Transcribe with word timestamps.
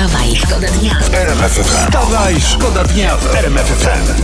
Wstawaj, 0.00 0.36
szkoda 0.36 0.68
dnia. 0.68 0.98
Wstawaj, 1.62 2.40
szkoda 2.40 2.84
dnia 2.84 3.16
w 3.16 3.34
RMF 3.34 3.66
FM. 3.66 4.22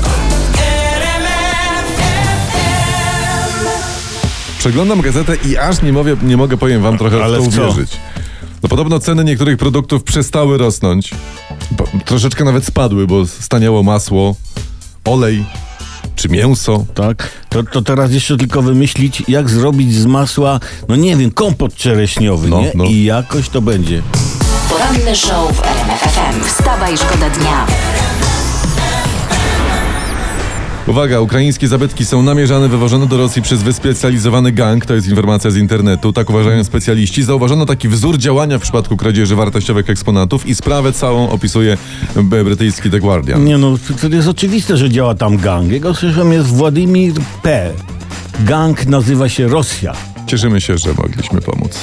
Przeglądam 4.59 5.01
gazetę 5.01 5.37
i 5.37 5.57
aż 5.57 5.83
nie, 5.83 5.93
mogę, 5.93 6.17
nie 6.23 6.37
mogę, 6.37 6.57
powiem 6.57 6.83
wam, 6.83 6.99
trochę 6.99 7.25
Ale 7.25 7.41
w 7.41 7.45
to 7.45 7.51
w 7.51 7.55
co? 7.55 7.63
uwierzyć. 7.63 7.97
No 8.63 8.69
podobno 8.69 8.99
ceny 8.99 9.25
niektórych 9.25 9.57
produktów 9.59 10.05
przestały 10.05 10.59
rosnąć. 10.59 11.11
Bo, 11.71 11.85
troszeczkę 12.05 12.45
nawet 12.45 12.65
spadły, 12.65 13.07
bo 13.07 13.27
staniało 13.27 13.83
masło, 13.83 14.35
olej 15.05 15.45
czy 16.17 16.29
mięso. 16.29 16.87
Tak? 16.95 17.31
To, 17.49 17.63
to 17.63 17.83
teraz 17.83 18.13
jeszcze 18.13 18.37
tylko 18.37 18.63
wymyślić, 18.63 19.23
jak 19.29 19.51
zrobić 19.51 19.95
z 19.95 20.07
masła, 20.07 20.61
no 20.89 20.97
nie 20.97 21.17
wiem, 21.17 21.31
kompot 21.31 21.75
czereśniowy, 21.75 22.49
No, 22.49 22.61
nie? 22.61 22.73
no. 22.75 22.85
I 22.85 23.05
jakoś 23.05 23.49
to 23.49 23.63
będzie. 23.63 24.03
Poranny 24.69 25.17
show 25.17 25.57
w 25.57 25.61
RMF 25.65 26.01
FM. 26.01 26.45
Wstawaj, 26.45 26.97
szkoda 26.97 27.31
dnia. 27.31 27.67
Uwaga, 30.87 31.21
ukraińskie 31.21 31.69
zabytki 31.69 32.05
są 32.05 32.23
namierzane, 32.23 32.69
wywożone 32.69 33.07
do 33.07 33.17
Rosji 33.17 33.43
przez 33.43 33.63
wyspecjalizowany 33.63 34.53
gang. 34.53 34.87
To 34.87 34.95
jest 34.95 35.09
informacja 35.09 35.51
z 35.51 35.57
internetu. 35.57 36.13
Tak 36.13 36.31
uważają 36.31 36.65
specjaliści. 36.65 37.23
Zauważono 37.23 37.67
taki 37.67 37.89
wzór 37.89 38.19
działania 38.19 38.59
w 38.59 38.63
przypadku 38.63 38.97
kradzieży 38.97 39.37
wartościowych 39.37 39.91
eksponatów 39.91 40.47
i 40.47 40.55
sprawę 40.55 40.93
całą 40.93 41.31
opisuje 41.31 41.77
brytyjski 42.45 42.91
The 42.91 43.01
Guardian. 43.01 43.45
Nie 43.45 43.59
no, 43.59 43.77
to, 44.01 44.09
jest 44.09 44.29
oczywiste, 44.29 44.77
że 44.77 44.91
działa 44.91 45.15
tam 45.15 45.37
gang. 45.37 45.71
Jego 45.73 45.95
szefem 45.95 46.33
jest 46.33 46.49
Władimir 46.49 47.13
P. 47.43 47.73
Gang 48.41 48.87
nazywa 48.87 49.29
się 49.29 49.49
Rosja. 49.49 50.16
Cieszymy 50.27 50.61
się, 50.61 50.79
że 50.79 50.95
mogliśmy 50.95 51.41
pomóc. 51.41 51.77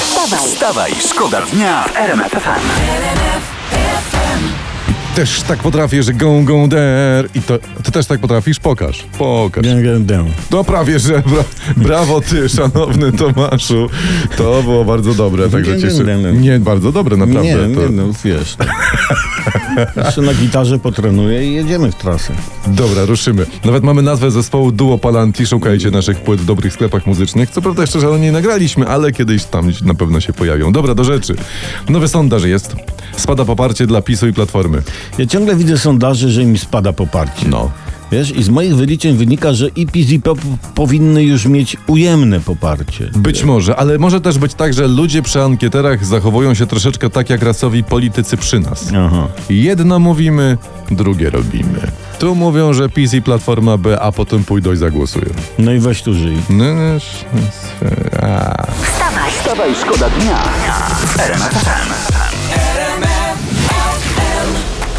Wstawaj, 0.00 0.48
Wstawaj, 0.48 0.92
szkoda 1.10 1.40
dnia 1.42 1.84
w 1.88 1.96
RMF 1.96 2.32
FM. 2.32 3.61
Też 5.14 5.42
tak 5.42 5.58
potrafię, 5.58 6.02
że 6.02 6.12
gą, 6.12 6.44
gą, 6.44 6.68
der. 6.68 7.28
I 7.34 7.42
to, 7.42 7.58
ty 7.84 7.92
też 7.92 8.06
tak 8.06 8.20
potrafisz? 8.20 8.60
Pokaż. 8.60 9.06
Pokaż. 9.18 9.66
No 10.50 10.64
prawie, 10.64 10.98
że 10.98 11.22
bra, 11.26 11.44
brawo 11.76 12.20
ty, 12.20 12.48
szanowny 12.48 13.12
Tomaszu. 13.12 13.88
To 14.36 14.62
było 14.62 14.84
bardzo 14.84 15.14
dobre, 15.14 15.48
także 15.50 15.80
cieszę. 15.80 16.18
nie, 16.32 16.58
bardzo 16.58 16.92
dobre, 16.92 17.16
naprawdę. 17.16 17.68
Nie, 17.68 17.74
to... 17.74 17.82
nie, 17.82 17.88
no 17.88 18.04
wiesz. 18.24 18.56
Jeszcze 20.04 20.22
na 20.22 20.34
gitarze 20.34 20.78
potrenuję 20.78 21.50
i 21.50 21.54
jedziemy 21.54 21.92
w 21.92 21.94
trasę. 21.94 22.32
Dobra, 22.66 23.04
ruszymy. 23.04 23.46
Nawet 23.64 23.84
mamy 23.84 24.02
nazwę 24.02 24.30
zespołu 24.30 24.72
Duo 24.72 24.98
Palanti. 24.98 25.46
Szukajcie 25.46 25.90
naszych 25.90 26.20
płyt 26.20 26.40
w 26.40 26.44
dobrych 26.44 26.72
sklepach 26.72 27.06
muzycznych. 27.06 27.50
Co 27.50 27.62
prawda 27.62 27.82
jeszcze 27.82 28.00
żadnej 28.00 28.20
nie 28.20 28.32
nagraliśmy, 28.32 28.88
ale 28.88 29.12
kiedyś 29.12 29.44
tam 29.44 29.70
na 29.84 29.94
pewno 29.94 30.20
się 30.20 30.32
pojawią. 30.32 30.72
Dobra, 30.72 30.94
do 30.94 31.04
rzeczy. 31.04 31.36
Nowy 31.88 32.08
sondaż 32.08 32.44
jest. 32.44 32.76
Spada 33.16 33.44
poparcie 33.44 33.86
dla 33.86 34.02
PiSu 34.02 34.28
i 34.28 34.32
Platformy. 34.32 34.82
Ja 35.18 35.26
ciągle 35.26 35.56
widzę 35.56 35.78
sondaże, 35.78 36.28
że 36.28 36.44
mi 36.44 36.58
spada 36.58 36.92
poparcie. 36.92 37.48
No. 37.48 37.70
Wiesz, 38.12 38.30
i 38.30 38.42
z 38.42 38.48
moich 38.48 38.76
wyliczeń 38.76 39.16
wynika, 39.16 39.52
że 39.52 39.68
i 39.68 39.86
PiS 39.86 40.10
i 40.10 40.20
PO 40.20 40.34
powinny 40.74 41.24
już 41.24 41.46
mieć 41.46 41.76
ujemne 41.86 42.40
poparcie. 42.40 43.10
Być 43.16 43.44
może, 43.44 43.76
ale 43.76 43.98
może 43.98 44.20
też 44.20 44.38
być 44.38 44.54
tak, 44.54 44.74
że 44.74 44.88
ludzie 44.88 45.22
przy 45.22 45.42
ankieterach 45.42 46.04
zachowują 46.04 46.54
się 46.54 46.66
troszeczkę 46.66 47.10
tak 47.10 47.30
jak 47.30 47.42
rasowi 47.42 47.84
politycy 47.84 48.36
przy 48.36 48.60
nas. 48.60 48.92
Aha. 48.96 49.28
Jedno 49.50 49.98
mówimy, 49.98 50.58
drugie 50.90 51.30
robimy. 51.30 51.80
Tu 52.18 52.34
mówią, 52.34 52.72
że 52.72 52.88
PiS 52.88 53.14
i 53.14 53.22
Platforma 53.22 53.76
B, 53.76 54.00
a 54.00 54.12
potem 54.12 54.44
pójdą 54.44 54.72
i 54.72 54.76
zagłosują. 54.76 55.30
No 55.58 55.72
i 55.72 55.78
weź 55.78 56.02
tu 56.02 56.14
żyj. 56.14 56.36
No, 56.50 56.64
no, 56.74 56.80
a. 58.22 58.66
wstawaj, 58.82 59.32
Wstawaj, 59.32 59.74
szkoda 59.74 60.10
dnia 60.10 60.38
FM. 61.06 62.41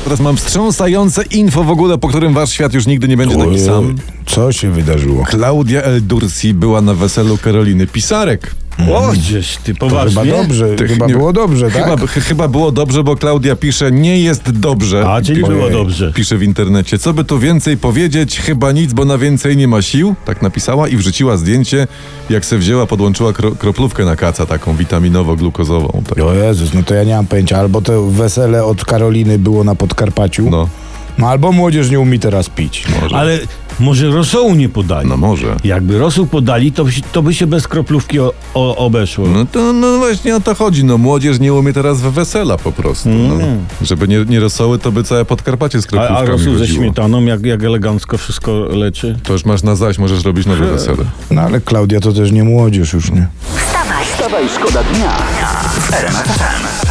Teraz 0.03 0.19
mam 0.19 0.37
wstrząsające 0.37 1.23
info 1.23 1.63
w 1.63 1.71
ogóle, 1.71 1.97
po 1.97 2.07
którym 2.07 2.33
wasz 2.33 2.49
świat 2.51 2.73
już 2.73 2.87
nigdy 2.87 3.07
nie 3.07 3.17
będzie 3.17 3.37
taki 3.37 3.59
sam. 3.59 3.95
Co 4.25 4.51
się 4.51 4.71
wydarzyło? 4.71 5.23
Klaudia 5.25 5.81
El 5.81 6.01
Dursi 6.01 6.53
była 6.53 6.81
na 6.81 6.93
weselu 6.93 7.37
Karoliny 7.37 7.87
Pisarek. 7.87 8.55
O, 8.93 9.11
gdzieś 9.13 9.57
ty 9.57 9.75
poważnie? 9.75 10.21
chyba 10.23 10.37
dobrze, 10.37 10.75
Ty- 10.75 10.87
chyba 10.87 11.07
nie- 11.07 11.13
było 11.13 11.33
dobrze, 11.33 11.71
tak? 11.71 11.83
Chyba, 11.83 12.07
ch- 12.07 12.23
chyba 12.23 12.47
było 12.47 12.71
dobrze, 12.71 13.03
bo 13.03 13.15
Klaudia 13.15 13.55
pisze, 13.55 13.91
nie 13.91 14.19
jest 14.19 14.51
dobrze. 14.51 15.05
A, 15.09 15.21
czyli 15.21 15.41
Pi- 15.43 15.49
było 15.49 15.69
dobrze. 15.69 16.11
Pisze 16.15 16.37
w 16.37 16.43
internecie, 16.43 16.99
co 16.99 17.13
by 17.13 17.23
tu 17.23 17.39
więcej 17.39 17.77
powiedzieć, 17.77 18.39
chyba 18.39 18.71
nic, 18.71 18.93
bo 18.93 19.05
na 19.05 19.17
więcej 19.17 19.57
nie 19.57 19.67
ma 19.67 19.81
sił, 19.81 20.15
tak 20.25 20.41
napisała 20.41 20.87
i 20.87 20.97
wrzuciła 20.97 21.37
zdjęcie, 21.37 21.87
jak 22.29 22.45
se 22.45 22.57
wzięła, 22.57 22.85
podłączyła 22.85 23.33
kro, 23.33 23.51
kroplówkę 23.51 24.05
na 24.05 24.15
kaca, 24.15 24.45
taką 24.45 24.75
witaminowo-glukozową. 24.75 26.03
Tak. 26.09 26.19
O 26.23 26.33
Jezus, 26.33 26.73
no 26.73 26.83
to 26.83 26.93
ja 26.95 27.03
nie 27.03 27.15
mam 27.15 27.27
pojęcia. 27.27 27.57
Albo 27.57 27.81
to 27.81 28.03
wesele 28.05 28.63
od 28.65 28.85
Karoliny 28.85 29.39
było 29.39 29.63
na 29.63 29.75
Podkarpaciu, 29.75 30.49
no, 30.49 30.69
No, 31.17 31.29
albo 31.29 31.51
młodzież 31.51 31.89
nie 31.89 31.99
umie 31.99 32.19
teraz 32.19 32.49
pić. 32.49 32.85
może. 33.01 33.15
Ale 33.15 33.39
może 33.79 34.07
rosołu 34.11 34.55
nie 34.55 34.69
podali. 34.69 35.09
No 35.09 35.17
może. 35.17 35.55
Jakby 35.63 35.97
rosół 35.99 36.25
podali, 36.27 36.71
to, 36.71 36.85
by 36.85 36.91
się- 36.91 37.01
to 37.11 37.21
by 37.21 37.33
się 37.33 37.47
bez 37.47 37.67
kroplówki 37.67 38.19
o, 38.19 38.33
o, 38.53 38.75
obeszło. 38.75 39.27
No 39.27 39.45
to 39.45 39.73
no 39.73 39.97
właśnie 39.97 40.35
o 40.35 40.39
to 40.39 40.55
chodzi, 40.55 40.83
no 40.85 40.97
młodzież 40.97 41.39
nie 41.39 41.53
umie 41.53 41.73
teraz 41.73 42.01
w 42.01 42.11
wesela 42.11 42.57
po 42.57 42.71
prostu. 42.71 43.09
No. 43.09 43.35
Żeby 43.81 44.07
nie, 44.07 44.25
nie 44.25 44.39
rosoły, 44.39 44.79
to 44.79 44.91
by 44.91 45.03
całe 45.03 45.25
Podkarpacie 45.25 45.81
z 45.81 45.85
a, 45.85 45.87
kroplówkami 45.87 46.19
a 46.27 46.31
rosół 46.31 46.55
ze 46.57 46.67
śmietaną, 46.67 47.25
jak, 47.25 47.45
jak 47.45 47.63
elegancko 47.63 48.17
wszystko 48.17 48.51
leczy. 48.51 49.19
To 49.23 49.33
już 49.33 49.45
masz 49.45 49.63
na 49.63 49.75
zaś, 49.75 49.97
możesz 49.97 50.23
robić 50.25 50.45
nowe 50.45 50.65
wesele. 50.65 51.05
No 51.31 51.41
ale 51.41 51.61
Klaudia 51.61 51.99
to 51.99 52.13
też 52.13 52.31
nie 52.31 52.43
młodzież 52.43 52.93
już, 52.93 53.11
nie? 53.11 53.27
wstawaj, 53.55 54.05
Wstawaj, 54.05 54.49
szkoda 54.49 54.83
dnia 54.83 55.11
w 56.79 56.82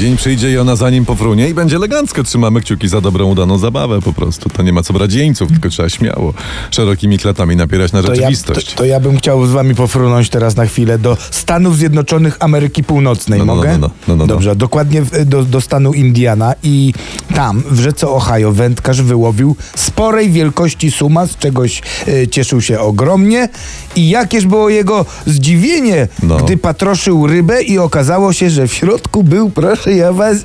dzień 0.00 0.16
przyjdzie 0.16 0.50
i 0.52 0.58
ona 0.58 0.76
za 0.76 0.90
nim 0.90 1.04
pofrunie 1.04 1.48
i 1.48 1.54
będzie 1.54 1.76
elegancko. 1.76 2.22
Trzymamy 2.22 2.60
kciuki 2.60 2.88
za 2.88 3.00
dobrą, 3.00 3.26
udaną 3.26 3.58
zabawę 3.58 4.00
po 4.02 4.12
prostu. 4.12 4.48
To 4.50 4.62
nie 4.62 4.72
ma 4.72 4.82
co 4.82 4.92
brać 4.92 5.12
jeńców, 5.14 5.48
tylko 5.52 5.68
trzeba 5.68 5.88
śmiało, 5.88 6.34
szerokimi 6.70 7.18
klatami 7.18 7.56
napierać 7.56 7.92
na 7.92 8.02
To 8.02 8.08
ja, 8.08 8.14
to, 8.14 8.16
rzeczywistość. 8.20 8.74
to 8.74 8.84
ja 8.84 9.00
bym 9.00 9.16
chciał 9.18 9.46
z 9.46 9.50
wami 9.50 9.74
pofrunąć 9.74 10.28
teraz 10.28 10.56
na 10.56 10.66
chwilę 10.66 10.98
do 10.98 11.16
Stanów 11.30 11.76
Zjednoczonych 11.76 12.36
Ameryki 12.40 12.84
Północnej. 12.84 13.38
No, 13.38 13.44
no, 13.44 13.54
Mogę? 13.56 13.78
no, 13.78 13.78
no, 13.78 13.88
no, 14.08 14.16
no, 14.16 14.16
no. 14.16 14.26
Dobrze, 14.26 14.56
dokładnie 14.56 15.02
do, 15.26 15.44
do 15.44 15.60
stanu 15.60 15.92
Indiana 15.92 16.54
i 16.62 16.94
tam 17.34 17.62
w 17.70 17.80
rzece 17.80 18.08
Ohio 18.08 18.52
wędkarz 18.52 19.02
wyłowił 19.02 19.56
sporej 19.76 20.30
wielkości 20.30 20.90
suma, 20.90 21.26
z 21.26 21.36
czegoś 21.36 21.82
e, 22.08 22.28
cieszył 22.28 22.60
się 22.60 22.80
ogromnie 22.80 23.48
i 23.96 24.08
jakież 24.10 24.46
było 24.46 24.68
jego 24.68 25.06
zdziwienie, 25.26 26.08
No. 26.22 26.36
gdy 26.36 26.56
patroszył 26.56 27.26
rybę 27.26 27.62
i 27.62 27.78
okazało 27.78 28.32
się, 28.32 28.50
że 28.50 28.68
w 28.68 28.74
środku 28.74 29.22
był, 29.22 29.50
proszę 29.50 29.89
ja 29.96 30.12
was, 30.12 30.44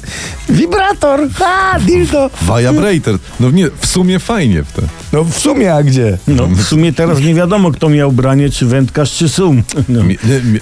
wibrator. 0.49 1.19
A, 1.45 1.79
dildo. 1.79 2.29
Vibrator. 2.41 3.19
No 3.39 3.51
nie, 3.51 3.67
w 3.79 3.85
sumie 3.87 4.19
fajnie 4.19 4.63
w 4.63 4.71
te. 4.71 4.81
No 5.13 5.23
w 5.23 5.33
sumie, 5.37 5.73
a 5.73 5.83
gdzie? 5.83 6.17
No, 6.27 6.47
w 6.47 6.63
sumie 6.63 6.93
teraz 6.93 7.19
nie 7.19 7.33
wiadomo, 7.33 7.71
kto 7.71 7.89
miał 7.89 8.11
branie, 8.11 8.49
czy 8.49 8.65
wędkarz, 8.65 9.11
czy 9.11 9.29
sum. 9.29 9.63
No. 9.89 10.03
Mie- 10.03 10.17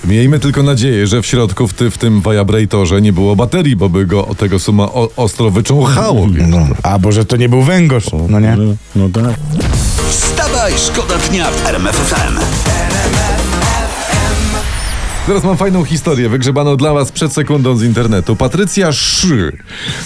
miejmy 0.06 0.40
tylko 0.40 0.64
nadzieję, 0.64 1.08
że 1.08 1.22
w 1.22 1.26
środku 1.26 1.68
w, 1.68 1.74
ty, 1.74 1.92
w 1.92 1.98
tym 1.98 2.22
vibratorze 2.22 3.02
nie 3.02 3.14
było 3.14 3.36
baterii, 3.36 3.76
bo 3.76 3.90
by 3.90 4.06
go 4.06 4.24
tego 4.38 4.60
suma 4.60 4.84
o, 4.84 5.10
ostro 5.16 5.52
wycząchało. 5.52 6.28
No, 6.48 6.68
a 6.84 7.00
bo 7.00 7.12
że 7.12 7.26
to 7.26 7.38
nie 7.38 7.50
był 7.50 7.62
węgorz, 7.62 8.06
no 8.30 8.40
nie? 8.40 8.56
No, 8.58 8.76
no 8.96 9.10
tak. 9.10 9.34
Wstawaj, 10.10 10.74
szkoda 10.78 11.18
dnia 11.30 11.52
w 11.52 11.68
RMF 11.68 11.96
FM. 11.96 12.38
Teraz 15.28 15.44
mam 15.44 15.58
fajną 15.58 15.84
historię, 15.84 16.30
wygrzebaną 16.30 16.78
dla 16.78 16.94
was 16.94 17.12
przed 17.12 17.34
sekundą 17.34 17.78
z 17.78 17.84
internetu. 17.84 18.36
Patrycja 18.36 18.92
Szy 18.92 19.58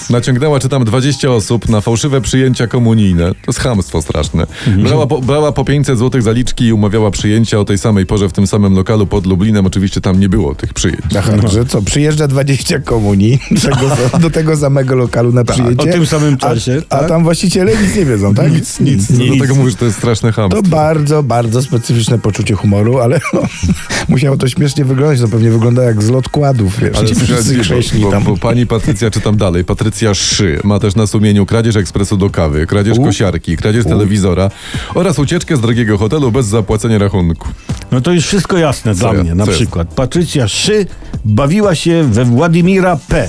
naciągnęła, 0.10 0.60
czy 0.60 0.70
tam 0.70 0.86
20 0.86 1.30
osób 1.32 1.70
na 1.70 1.82
fałszywe 1.82 2.22
przyjęcia 2.22 2.68
komunijne. 2.68 3.26
To 3.32 3.38
jest 3.48 3.60
chamstwo 3.60 4.02
straszne. 4.02 4.48
Brała 4.68 5.08
po, 5.08 5.22
brała 5.22 5.52
po 5.52 5.66
500 5.66 6.00
zł 6.00 6.22
zaliczki 6.22 6.66
i 6.66 6.74
umawiała 6.74 7.12
przyjęcia 7.12 7.60
o 7.60 7.66
tej 7.66 7.78
samej 7.78 8.06
porze 8.06 8.30
w 8.30 8.34
tym 8.34 8.48
samym 8.48 8.76
lokalu 8.76 9.08
pod 9.08 9.26
Lublinem. 9.26 9.66
Oczywiście 9.66 10.02
tam 10.02 10.20
nie 10.20 10.30
było 10.30 10.56
tych 10.56 10.74
przyjęć. 10.74 11.02
Aha, 11.20 11.32
że 11.48 11.66
co, 11.66 11.82
przyjeżdża 11.82 12.28
20 12.28 12.80
komunii 12.80 13.40
do 13.52 13.62
tego, 13.62 14.20
do 14.24 14.30
tego 14.30 14.58
samego 14.58 14.96
lokalu 14.96 15.32
na 15.32 15.44
przyjęcie. 15.44 15.90
o 15.90 15.94
tym 15.94 16.06
samym 16.06 16.38
czasie, 16.38 16.82
A, 16.90 16.96
a 16.96 17.00
tak? 17.00 17.10
tam 17.10 17.24
właściciele 17.24 17.72
nic 17.78 17.96
nie 17.96 18.06
wiedzą, 18.06 18.34
tak? 18.36 18.52
Nic, 18.54 18.80
nic. 18.80 19.10
No, 19.10 19.26
dlatego 19.28 19.56
mówię, 19.56 19.72
że 19.72 19.78
to 19.78 19.86
jest 19.86 19.98
straszne 19.98 20.30
To 20.30 20.36
chamstwo. 20.36 20.62
bardzo, 20.64 21.24
bardzo 21.24 21.62
specyficzne 21.62 22.20
poczucie 22.20 22.56
humoru, 22.56 23.00
ale 23.00 23.20
no, 23.34 23.42
musiało 24.10 24.38
to 24.38 24.48
śmiesznie 24.50 24.86
wyglądać. 24.86 25.07
To 25.16 25.28
pewnie 25.28 25.50
wygląda 25.52 25.84
jak 25.84 26.04
zlot 26.04 26.30
kładów, 26.30 26.80
wiesz. 26.80 26.98
Ale 26.98 27.08
ci 27.08 27.16
wszyscy 27.16 28.00
bo, 28.00 28.12
tam. 28.12 28.24
bo, 28.24 28.32
bo 28.32 28.38
pani 28.38 28.68
Patrycja, 28.68 29.12
czytam 29.12 29.38
dalej, 29.38 29.66
Patrycja 29.66 30.14
Szy 30.14 30.60
ma 30.64 30.80
też 30.80 30.96
na 30.96 31.08
sumieniu 31.08 31.46
kradzież 31.46 31.76
ekspresu 31.76 32.18
do 32.18 32.30
kawy, 32.30 32.68
kradzież 32.68 32.98
U. 32.98 33.04
kosiarki, 33.04 33.58
kradzież 33.58 33.86
telewizora 33.86 34.52
oraz 34.96 35.20
ucieczkę 35.20 35.58
z 35.58 35.62
drogiego 35.62 35.98
hotelu 35.98 36.32
bez 36.32 36.46
zapłacenia 36.46 36.98
rachunku. 36.98 37.48
No 37.92 38.02
to 38.02 38.12
już 38.12 38.26
wszystko 38.26 38.58
jasne 38.58 38.96
dla 38.96 39.14
ja- 39.14 39.24
mnie. 39.24 39.36
Na 39.36 39.46
co 39.46 39.52
jest? 39.52 39.62
przykład 39.62 39.88
Patrycja 39.94 40.48
Szy 40.48 40.86
bawiła 41.26 41.76
się 41.76 42.04
we 42.12 42.26
Władimira 42.26 42.98
P. 43.08 43.28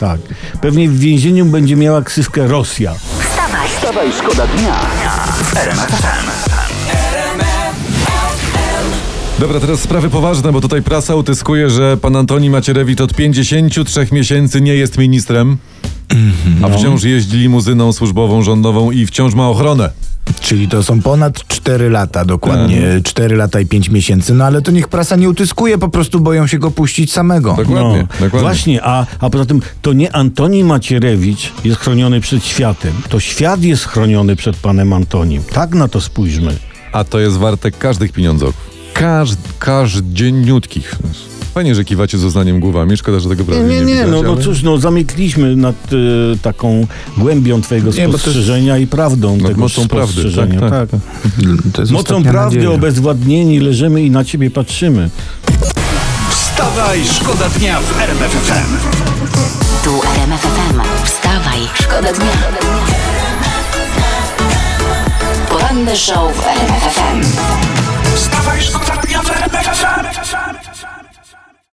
Tak. 0.00 0.20
Pewnie 0.60 0.88
w 0.88 0.98
więzieniu 0.98 1.44
będzie 1.46 1.76
miała 1.76 2.02
ksywkę 2.02 2.48
Rosja. 2.48 2.94
wstawaj, 2.94 3.68
Wstawaj, 3.68 4.12
szkoda 4.12 4.46
dnia 4.46 4.74
FM. 5.44 6.59
Dobra, 9.40 9.60
teraz 9.60 9.80
sprawy 9.80 10.10
poważne, 10.10 10.52
bo 10.52 10.60
tutaj 10.60 10.82
prasa 10.82 11.14
utyskuje, 11.14 11.70
że 11.70 11.96
pan 11.96 12.16
Antoni 12.16 12.50
Macierewicz 12.50 13.00
od 13.00 13.14
53 13.14 14.06
miesięcy 14.12 14.60
nie 14.60 14.74
jest 14.74 14.98
ministrem, 14.98 15.56
a 16.62 16.68
wciąż 16.68 17.04
jeździ 17.04 17.36
limuzyną 17.36 17.92
służbową, 17.92 18.42
rządową 18.42 18.90
i 18.90 19.06
wciąż 19.06 19.34
ma 19.34 19.48
ochronę. 19.48 19.90
Czyli 20.40 20.68
to 20.68 20.82
są 20.82 21.02
ponad 21.02 21.46
4 21.48 21.90
lata, 21.90 22.24
dokładnie 22.24 22.82
Tak. 22.94 23.02
4 23.02 23.36
lata 23.36 23.60
i 23.60 23.66
5 23.66 23.88
miesięcy. 23.88 24.34
No 24.34 24.44
ale 24.44 24.62
to 24.62 24.70
niech 24.70 24.88
prasa 24.88 25.16
nie 25.16 25.28
utyskuje, 25.28 25.78
po 25.78 25.88
prostu 25.88 26.20
boją 26.20 26.46
się 26.46 26.58
go 26.58 26.70
puścić 26.70 27.12
samego. 27.12 27.48
Dokładnie, 27.50 27.74
dokładnie. 28.02 28.28
No, 28.32 28.40
Właśnie, 28.40 28.84
a, 28.84 29.06
a 29.20 29.30
poza 29.30 29.44
tym 29.44 29.60
to 29.82 29.92
nie 29.92 30.16
Antoni 30.16 30.64
Macierewicz 30.64 31.52
jest 31.64 31.80
chroniony 31.80 32.20
przed 32.20 32.44
światem, 32.44 32.92
to 33.08 33.20
świat 33.20 33.62
jest 33.62 33.84
chroniony 33.84 34.36
przed 34.36 34.56
panem 34.56 34.92
Antonim. 34.92 35.42
Tak 35.52 35.74
na 35.74 35.88
to 35.88 36.00
spójrzmy. 36.00 36.56
A 36.92 37.04
to 37.04 37.20
jest 37.20 37.36
warte 37.36 37.70
każdych 37.70 38.12
pieniądzów. 38.12 38.69
Każd, 39.00 39.38
każdzieniutkich. 39.58 40.94
Fajnie, 41.54 41.74
że 41.74 41.84
kiwacie 41.84 42.18
z 42.18 42.24
uznaniem 42.24 42.60
głowami. 42.60 42.96
Szkoda, 42.96 43.20
że 43.20 43.28
tego 43.28 43.44
prawie 43.44 43.60
nie, 43.60 43.68
nie, 43.68 43.80
nie, 43.84 43.84
widać, 43.94 44.10
no, 44.10 44.22
no 44.22 44.32
ale- 44.32 44.42
cóż, 44.42 44.62
no 44.62 44.78
zamykliśmy 44.78 45.56
nad 45.56 45.74
e, 45.92 46.36
taką 46.42 46.86
głębią 47.18 47.60
twojego 47.62 47.88
Nie, 47.90 47.94
to 47.96 48.00
jest- 48.02 48.10
spostrzeżenia 48.12 48.78
i 48.78 48.86
prawdą 48.86 49.36
Nad 49.36 49.46
tego 49.48 49.60
mocą 49.60 49.88
prawdy, 49.88 50.12
spostrzeżenia. 50.12 50.60
tak, 50.60 50.70
Tak, 50.70 50.90
tak, 50.90 51.00
To 51.72 51.82
jest 51.82 51.92
Mocą 51.92 52.22
prawdy 52.22 52.56
nadzieja. 52.56 52.70
obezwładnieni 52.74 53.60
leżymy 53.60 54.02
i 54.02 54.10
na 54.10 54.24
ciebie 54.24 54.50
patrzymy. 54.50 55.10
Wstawaj, 56.30 57.00
szkoda 57.20 57.48
dnia 57.48 57.80
w 57.80 58.00
RMF 58.00 58.32
FM. 58.32 58.76
Tu 59.84 59.90
RMF 60.16 60.40
FM. 60.40 60.80
Wstawaj, 61.04 61.60
szkoda 61.82 62.12
dnia. 62.12 62.32
Poranny 65.50 65.96
show 65.96 66.36
w 66.36 66.46
RMF 66.46 66.82
FM. 66.94 67.39
Wstawaj, 69.60 69.76
szkoda 69.76 69.90
dnia 69.90 69.90
w 69.90 69.90
RMF 69.90 69.99
FM. 69.99 69.99